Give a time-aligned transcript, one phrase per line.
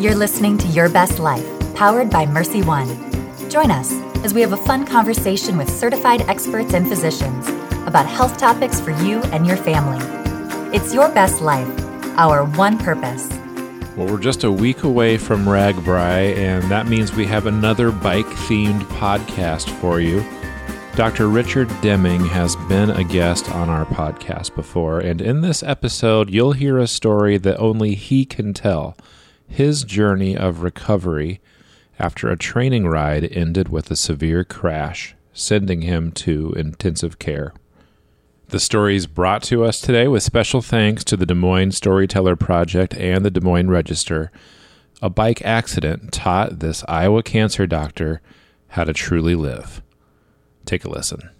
[0.00, 3.50] You're listening to Your Best Life, powered by MercyOne.
[3.50, 3.92] Join us
[4.24, 7.46] as we have a fun conversation with certified experts and physicians
[7.86, 10.02] about health topics for you and your family.
[10.74, 11.68] It's Your Best Life,
[12.16, 13.28] our one purpose.
[13.94, 18.24] Well, we're just a week away from RAGBRAI, and that means we have another bike
[18.24, 20.24] themed podcast for you.
[20.96, 21.28] Dr.
[21.28, 26.52] Richard Deming has been a guest on our podcast before, and in this episode, you'll
[26.52, 28.96] hear a story that only he can tell
[29.50, 31.40] his journey of recovery
[31.98, 37.52] after a training ride ended with a severe crash, sending him to intensive care.
[38.48, 42.36] The story is brought to us today with special thanks to the Des Moines Storyteller
[42.36, 44.32] Project and the Des Moines Register.
[45.02, 48.22] A bike accident taught this Iowa cancer doctor
[48.68, 49.82] how to truly live.
[50.64, 51.30] Take a listen.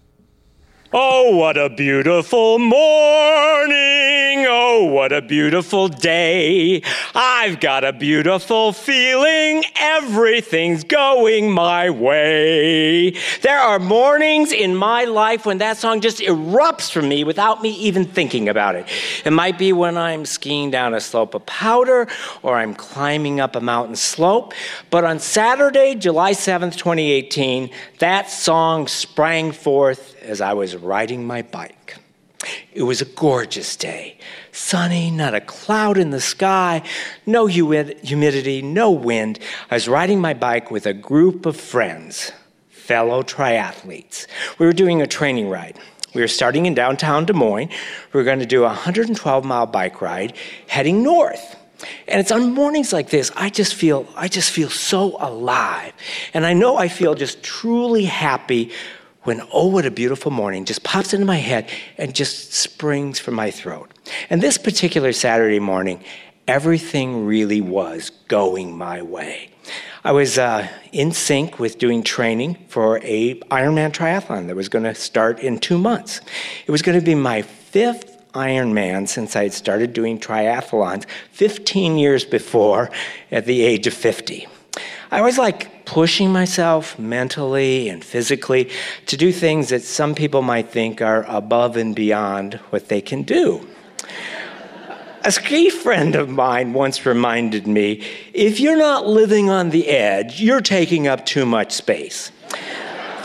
[0.93, 4.45] Oh, what a beautiful morning.
[4.45, 6.81] Oh, what a beautiful day.
[7.15, 9.63] I've got a beautiful feeling.
[9.77, 13.11] Everything's going my way.
[13.41, 17.69] There are mornings in my life when that song just erupts from me without me
[17.69, 18.85] even thinking about it.
[19.23, 22.09] It might be when I'm skiing down a slope of powder
[22.43, 24.53] or I'm climbing up a mountain slope.
[24.89, 31.41] But on Saturday, July 7th, 2018, that song sprang forth as I was riding my
[31.41, 31.97] bike.
[32.73, 34.17] It was a gorgeous day.
[34.51, 36.81] Sunny, not a cloud in the sky,
[37.25, 39.39] no humidity, no wind.
[39.69, 42.31] I was riding my bike with a group of friends,
[42.69, 44.25] fellow triathletes.
[44.57, 45.77] We were doing a training ride.
[46.13, 47.69] We were starting in downtown Des Moines.
[48.11, 50.35] We were going to do a 112 mile bike ride
[50.67, 51.55] heading north.
[52.07, 55.93] And it's on mornings like this, I just feel, I just feel so alive.
[56.33, 58.71] And I know I feel just truly happy
[59.23, 63.35] when, oh, what a beautiful morning, just pops into my head and just springs from
[63.35, 63.91] my throat.
[64.29, 66.03] And this particular Saturday morning,
[66.47, 69.49] everything really was going my way.
[70.03, 74.85] I was uh, in sync with doing training for a Ironman triathlon that was going
[74.85, 76.21] to start in two months.
[76.65, 81.97] It was going to be my fifth Ironman since I had started doing triathlons 15
[81.97, 82.89] years before
[83.31, 84.47] at the age of 50.
[85.11, 88.69] I was like pushing myself mentally and physically
[89.05, 93.23] to do things that some people might think are above and beyond what they can
[93.23, 93.67] do.
[95.25, 98.01] A ski friend of mine once reminded me
[98.33, 102.31] if you're not living on the edge, you're taking up too much space.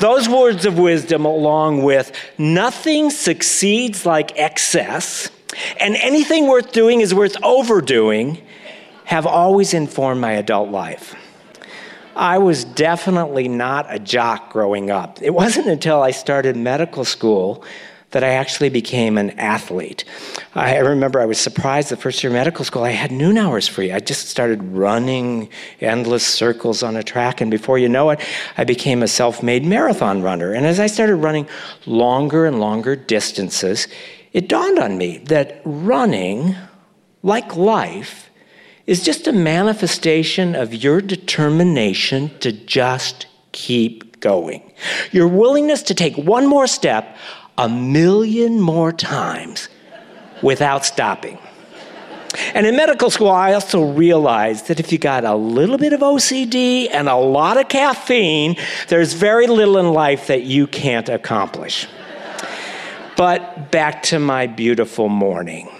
[0.00, 5.30] Those words of wisdom, along with nothing succeeds like excess,
[5.78, 8.38] and anything worth doing is worth overdoing,
[9.04, 11.14] have always informed my adult life.
[12.16, 15.20] I was definitely not a jock growing up.
[15.20, 17.62] It wasn't until I started medical school
[18.12, 20.04] that I actually became an athlete.
[20.54, 23.68] I remember I was surprised the first year of medical school, I had noon hours
[23.68, 23.92] free.
[23.92, 25.50] I just started running
[25.82, 28.20] endless circles on a track, and before you know it,
[28.56, 30.54] I became a self made marathon runner.
[30.54, 31.46] And as I started running
[31.84, 33.88] longer and longer distances,
[34.32, 36.56] it dawned on me that running,
[37.22, 38.25] like life,
[38.86, 44.72] is just a manifestation of your determination to just keep going.
[45.12, 47.16] Your willingness to take one more step
[47.58, 49.68] a million more times
[50.42, 51.38] without stopping.
[52.54, 56.00] And in medical school, I also realized that if you got a little bit of
[56.00, 58.56] OCD and a lot of caffeine,
[58.88, 61.86] there's very little in life that you can't accomplish.
[63.16, 65.70] But back to my beautiful morning.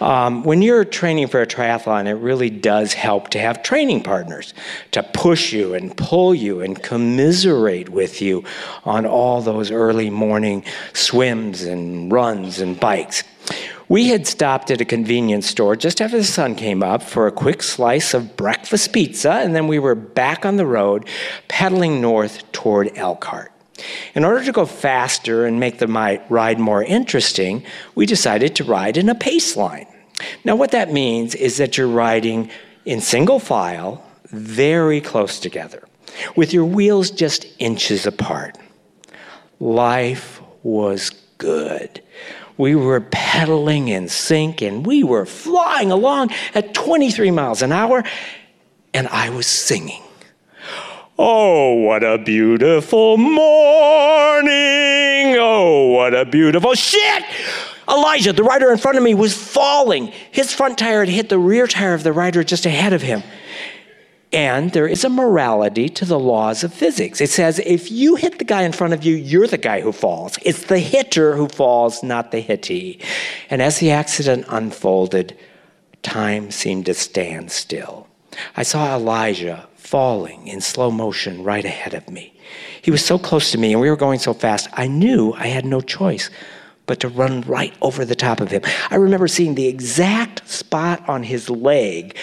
[0.00, 4.54] Um, when you're training for a triathlon, it really does help to have training partners
[4.92, 8.44] to push you and pull you and commiserate with you
[8.84, 13.24] on all those early morning swims and runs and bikes.
[13.88, 17.32] We had stopped at a convenience store just after the sun came up for a
[17.32, 21.08] quick slice of breakfast pizza, and then we were back on the road
[21.48, 23.50] pedaling north toward Elkhart.
[24.14, 25.88] In order to go faster and make the
[26.28, 29.86] ride more interesting, we decided to ride in a pace line.
[30.44, 32.50] Now, what that means is that you're riding
[32.84, 35.86] in single file, very close together,
[36.36, 38.56] with your wheels just inches apart.
[39.58, 42.02] Life was good.
[42.56, 48.04] We were pedaling in sync and we were flying along at 23 miles an hour,
[48.92, 50.02] and I was singing.
[51.18, 53.40] Oh, what a beautiful morning!
[55.38, 57.24] Oh, what a beautiful shit!
[57.88, 60.12] Elijah, the rider in front of me, was falling.
[60.30, 63.22] His front tire had hit the rear tire of the rider just ahead of him.
[64.32, 67.20] And there is a morality to the laws of physics.
[67.20, 69.90] It says if you hit the guy in front of you, you're the guy who
[69.90, 70.38] falls.
[70.42, 73.00] It's the hitter who falls, not the hittee.
[73.48, 75.36] And as the accident unfolded,
[76.02, 78.06] time seemed to stand still.
[78.56, 82.32] I saw Elijah falling in slow motion right ahead of me.
[82.80, 85.48] He was so close to me and we were going so fast, I knew I
[85.48, 86.30] had no choice
[86.90, 88.62] but to run right over the top of him.
[88.90, 92.16] I remember seeing the exact spot on his leg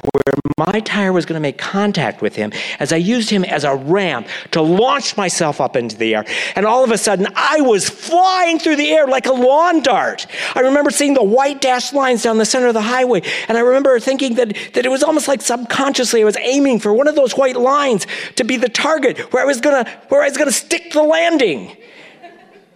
[0.00, 3.64] where my tire was going to make contact with him as I used him as
[3.64, 6.24] a ramp to launch myself up into the air.
[6.54, 10.26] And all of a sudden, I was flying through the air like a lawn dart.
[10.54, 13.20] I remember seeing the white dashed lines down the center of the highway.
[13.48, 16.94] And I remember thinking that, that it was almost like subconsciously I was aiming for
[16.94, 20.22] one of those white lines to be the target where I was going to, where
[20.22, 21.76] I was going to stick the landing.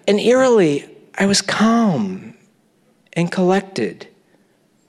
[0.06, 0.89] And eerily,
[1.20, 2.32] I was calm
[3.12, 4.08] and collected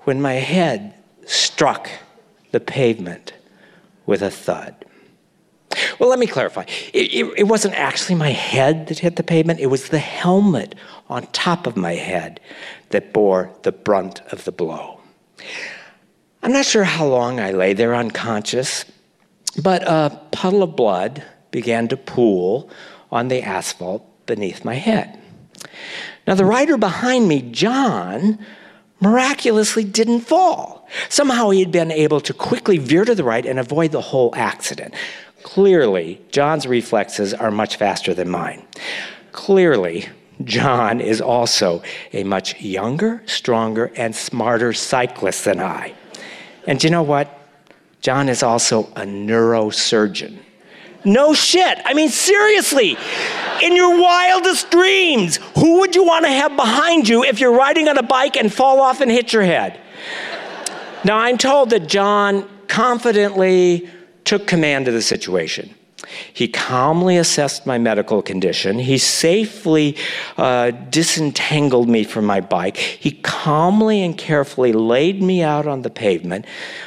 [0.03, 0.93] when my head
[1.25, 1.89] struck
[2.51, 3.33] the pavement
[4.05, 4.85] with a thud.
[5.99, 6.63] Well, let me clarify.
[6.93, 10.73] It, it, it, wasn't actually my head that hit the pavement, it was the helmet
[11.09, 12.39] on top of my head
[12.91, 15.01] that bore the brunt of the blow.
[16.43, 18.85] I'm not sure how long I lay there unconscious,
[19.61, 22.69] but a puddle of blood began to pool
[23.11, 25.17] on the asphalt beneath my head.
[26.27, 28.39] Now, the rider behind me, John,
[28.99, 30.87] miraculously didn't fall.
[31.09, 34.33] Somehow he had been able to quickly veer to the right and avoid the whole
[34.35, 34.93] accident.
[35.43, 38.65] Clearly, John's reflexes are much faster than mine.
[39.31, 40.07] Clearly,
[40.43, 41.81] John is also
[42.13, 45.93] a much younger, stronger, and smarter cyclist than I.
[46.67, 47.37] And you know what?
[48.01, 50.39] John is also a neurosurgeon.
[51.03, 51.79] No shit.
[51.83, 52.97] I mean, seriously,
[53.61, 57.87] in your wildest dreams, who would you want to have behind you if you're riding
[57.87, 59.79] on a bike and fall off and hit your head?
[61.03, 63.89] Now, I'm told that John confidently
[64.23, 65.73] took command of the situation.
[66.33, 68.79] He calmly assessed my medical condition.
[68.79, 69.97] He safely
[70.37, 72.77] uh, disentangled me from my bike.
[72.77, 76.45] He calmly and carefully laid me out on the pavement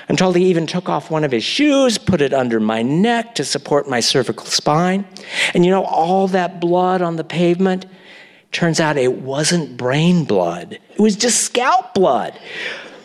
[0.08, 3.44] until he even took off one of his shoes, put it under my neck to
[3.44, 5.04] support my cervical spine.
[5.54, 7.86] And you know, all that blood on the pavement,
[8.52, 12.38] turns out it wasn't brain blood, it was just scalp blood.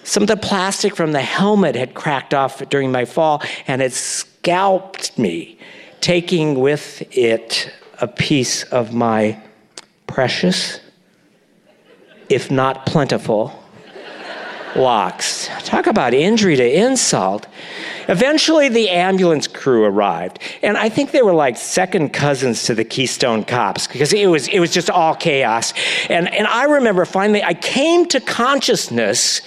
[0.04, 3.94] Some of the plastic from the helmet had cracked off during my fall and it
[3.94, 5.60] scalped me
[6.01, 9.40] taking with it a piece of my
[10.07, 10.80] precious,
[12.30, 13.51] if not plentiful,
[14.79, 15.49] locks.
[15.65, 17.45] Talk about injury to insult.
[18.07, 22.83] Eventually, the ambulance crew arrived, and I think they were like second cousins to the
[22.83, 25.73] Keystone Cops because it was it was just all chaos.
[26.09, 29.41] And and I remember finally I came to consciousness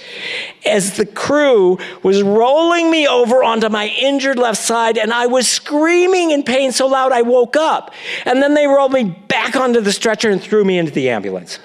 [0.65, 5.47] as the crew was rolling me over onto my injured left side, and I was
[5.47, 7.93] screaming in pain so loud I woke up.
[8.25, 11.59] And then they rolled me back onto the stretcher and threw me into the ambulance.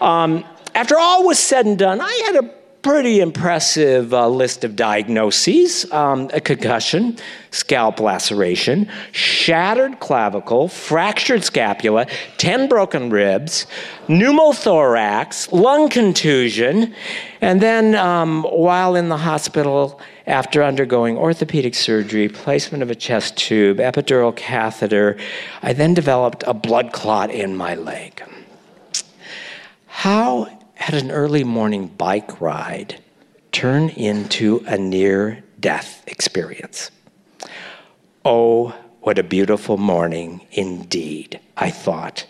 [0.00, 4.74] Um, after all was said and done, I had a pretty impressive uh, list of
[4.74, 7.16] diagnoses um, a concussion,
[7.50, 12.06] scalp laceration, shattered clavicle, fractured scapula,
[12.38, 13.66] 10 broken ribs,
[14.08, 16.94] pneumothorax, lung contusion,
[17.40, 23.36] and then um, while in the hospital, after undergoing orthopedic surgery, placement of a chest
[23.36, 25.18] tube, epidural catheter,
[25.62, 28.22] I then developed a blood clot in my leg.
[29.86, 32.98] How had an early morning bike ride
[33.52, 36.90] turn into a near death experience.
[38.24, 42.26] Oh, what a beautiful morning indeed, I thought,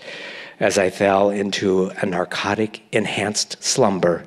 [0.59, 4.25] as I fell into a narcotic enhanced slumber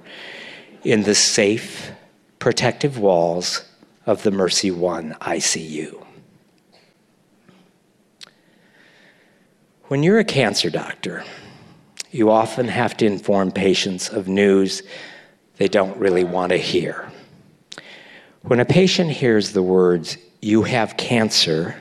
[0.86, 1.92] in the safe,
[2.40, 3.66] protective walls
[4.06, 6.02] of the MercyOne ICU.
[9.88, 11.26] When you're a cancer doctor,
[12.14, 14.84] you often have to inform patients of news
[15.58, 17.12] they don't really want to hear.
[18.44, 21.76] When a patient hears the words, you have cancer,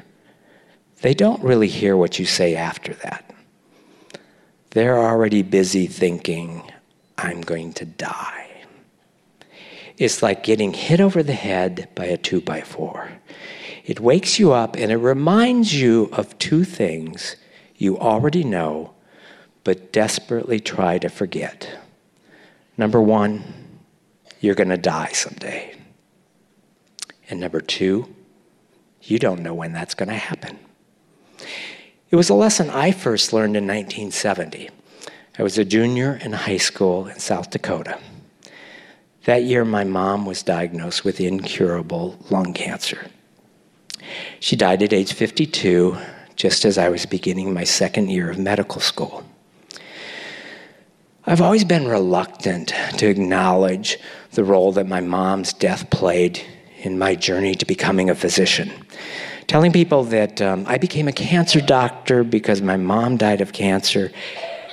[1.02, 3.34] they don't really hear what you say after that.
[4.70, 6.62] They're already busy thinking,
[7.18, 8.48] I'm going to die.
[9.98, 13.10] It's like getting hit over the head by a two by four.
[13.84, 17.36] It wakes you up and it reminds you of two things
[17.76, 18.91] you already know
[19.64, 21.78] but desperately try to forget.
[22.76, 23.44] Number one,
[24.40, 25.76] you're going to die someday.
[27.30, 28.14] And number two,
[29.02, 30.58] you don't know when that's going to happen.
[32.10, 34.70] It was a lesson I first learned in 1970.
[35.38, 37.98] I was a junior in high school in South Dakota.
[39.24, 43.06] That year, my mom was diagnosed with incurable lung cancer.
[44.40, 45.96] She died at age 52,
[46.34, 49.24] just as I was beginning my second year of medical school.
[51.24, 53.96] I've always been reluctant to acknowledge
[54.32, 56.40] the role that my mom's death played
[56.78, 58.72] in my journey to becoming a physician.
[59.46, 64.10] Telling people that um, I became a cancer doctor because my mom died of cancer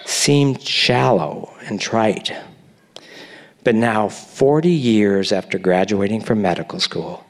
[0.05, 2.33] seemed shallow and trite.
[3.63, 7.23] But now, 40 years after graduating from medical school,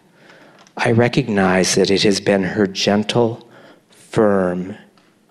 [0.77, 3.49] I recognize that it has been her gentle,
[3.89, 4.77] firm,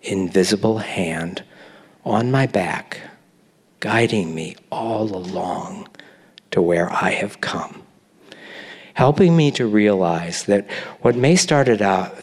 [0.02, 1.42] invisible hand
[2.04, 3.00] on my back,
[3.80, 5.88] guiding me all along
[6.50, 7.82] to where I have come,
[8.94, 10.68] helping me to realize that
[11.00, 12.16] what may started out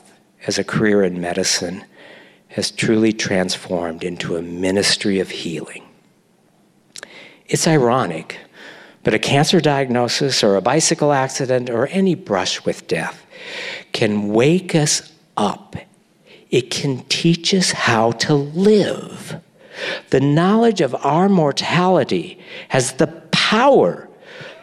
[0.48, 1.84] as a career in medicine
[2.50, 5.84] has truly transformed into a ministry of healing.
[7.48, 8.40] It's ironic,
[9.04, 13.26] but a cancer diagnosis or a bicycle accident or any brush with death
[13.92, 15.76] can wake us up.
[16.50, 19.42] It can teach us how to live.
[20.10, 22.40] The knowledge of our mortality
[22.70, 24.10] has the power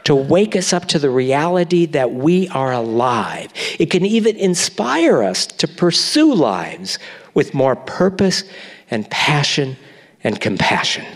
[0.04, 3.52] to wake us up to the reality that we are alive.
[3.78, 6.98] It can even inspire us to pursue lives
[7.34, 8.44] with more purpose
[8.90, 9.76] and passion
[10.24, 11.06] and compassion.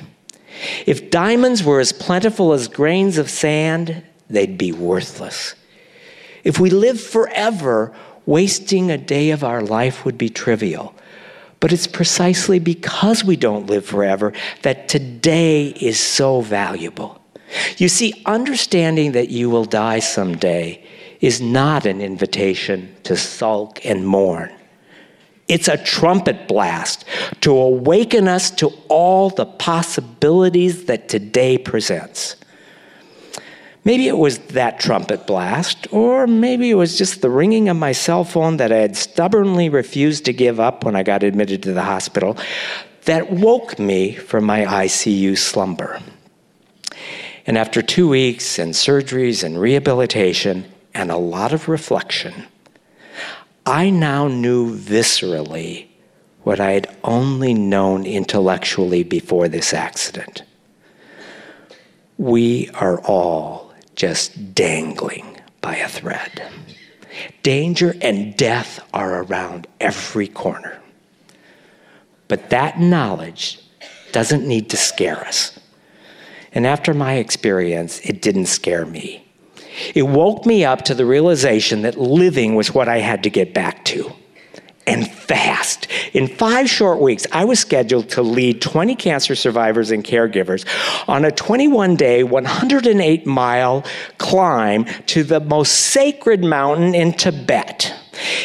[0.86, 5.54] If diamonds were as plentiful as grains of sand, they'd be worthless.
[6.44, 10.94] If we lived forever, wasting a day of our life would be trivial.
[11.60, 14.32] But it's precisely because we don't live forever
[14.62, 17.20] that today is so valuable.
[17.78, 20.84] You see, understanding that you will die someday
[21.20, 24.52] is not an invitation to sulk and mourn.
[25.48, 27.04] It's a trumpet blast
[27.42, 32.36] to awaken us to all the possibilities that today presents.
[33.86, 37.92] Maybe it was that trumpet blast, or maybe it was just the ringing of my
[37.92, 41.72] cell phone that I had stubbornly refused to give up when I got admitted to
[41.72, 42.36] the hospital
[43.04, 46.00] that woke me from my ICU slumber.
[47.46, 52.44] And after two weeks and surgeries and rehabilitation and a lot of reflection,
[53.64, 55.86] I now knew viscerally
[56.42, 60.42] what I had only known intellectually before this accident.
[62.18, 63.65] We are all
[63.96, 66.48] just dangling by a thread.
[67.42, 70.80] Danger and death are around every corner.
[72.28, 73.58] But that knowledge
[74.12, 75.58] doesn't need to scare us.
[76.52, 79.26] And after my experience, it didn't scare me.
[79.94, 83.52] It woke me up to the realization that living was what I had to get
[83.52, 84.12] back to.
[84.86, 85.88] And fast.
[86.12, 90.64] In five short weeks, I was scheduled to lead 20 cancer survivors and caregivers
[91.08, 93.84] on a 21 day, 108 mile
[94.18, 97.92] climb to the most sacred mountain in Tibet.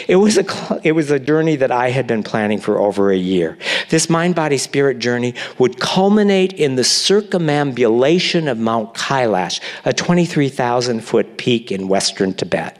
[0.08, 3.18] It was, a, it was a journey that I had been planning for over a
[3.18, 3.58] year.
[3.90, 11.02] This mind body spirit journey would culminate in the circumambulation of Mount Kailash, a 23,000
[11.02, 12.78] foot peak in western Tibet.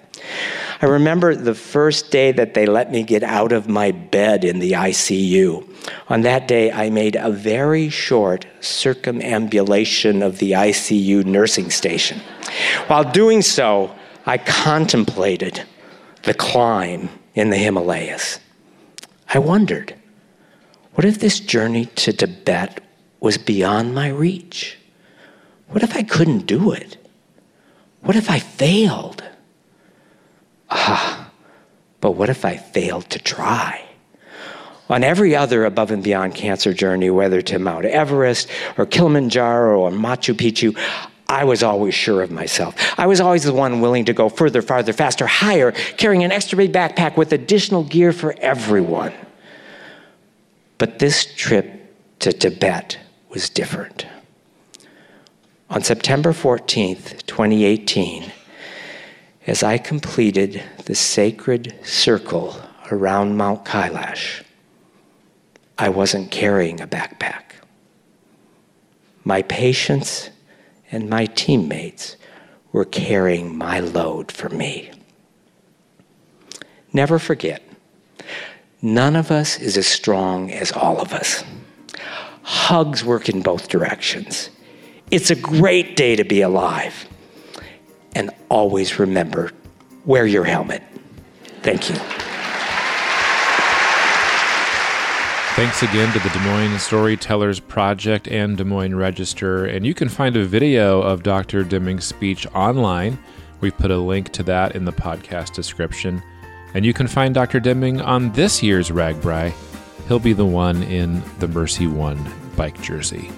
[0.82, 4.58] I remember the first day that they let me get out of my bed in
[4.58, 5.68] the ICU.
[6.10, 12.20] On that day, I made a very short circumambulation of the ICU nursing station.
[12.88, 13.94] While doing so,
[14.26, 15.64] I contemplated
[16.24, 18.40] the climb in the Himalayas.
[19.34, 19.94] I wondered,
[20.96, 22.82] what if this journey to Tibet
[23.20, 24.80] was beyond my reach?
[25.68, 26.98] What if I couldn't do it?
[28.02, 29.24] What if I failed?
[32.02, 33.88] But what if I failed to try?
[34.90, 39.92] On every other above and beyond cancer journey, whether to Mount Everest or Kilimanjaro or
[39.92, 40.78] Machu Picchu,
[41.30, 42.76] I was always sure of myself.
[43.00, 46.58] I was always the one willing to go further, farther, faster, higher, carrying an extra
[46.58, 49.14] big backpack with additional gear for everyone.
[50.78, 52.98] But this trip to Tibet
[53.30, 54.06] was different.
[55.70, 58.30] On September 14th, 2018,
[59.48, 62.56] as I completed the sacred circle
[62.92, 64.44] around Mount Kailash,
[65.78, 67.44] I wasn't carrying a backpack.
[69.24, 70.30] My patients
[70.92, 72.18] and my teammates
[72.72, 74.92] were carrying my load for me.
[76.94, 77.64] Never forget,
[78.82, 81.44] none of us is as strong as all of us.
[82.44, 84.50] Hugs work in both directions.
[85.10, 87.08] It's a great day to be alive.
[88.16, 89.52] And always remember
[90.06, 90.84] wear your helmet.
[91.62, 91.96] Thank you.
[95.56, 99.66] Thanks again to the Des Moines Storytellers Project and Des Moines Register.
[99.66, 101.64] And you can find a video of Dr.
[101.64, 103.20] Deming's speech online.
[103.60, 106.24] We've put a link to that in the podcast description.
[106.74, 107.60] And you can find Dr.
[107.60, 109.54] Deming on this year's RAGBRAI.
[110.08, 113.30] He'll be the one in the MercyOne bike jersey.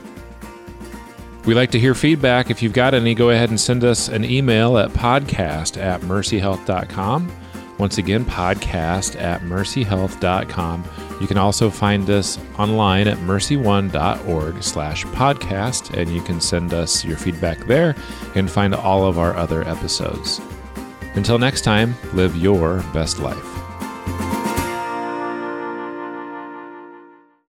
[1.45, 2.49] We like to hear feedback.
[2.49, 7.31] If you've got any, go ahead and send us an email at podcast at mercyhealth.com.
[7.77, 10.85] Once again, podcast at mercyhealth.com.
[11.19, 17.03] You can also find us online at mercyone.org slash podcast, and you can send us
[17.03, 17.95] your feedback there
[18.35, 20.39] and find all of our other episodes.
[21.15, 23.52] Until next time, live your best life.